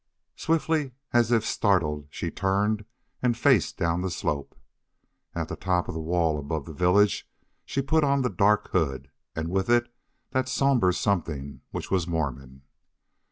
[0.35, 2.85] Swiftly, as if startled, she turned
[3.21, 4.55] and faced down the slope.
[5.35, 7.29] At the top of the wall above the village
[7.65, 9.93] she put on the dark hood, and with it
[10.31, 12.63] that somber something which was Mormon.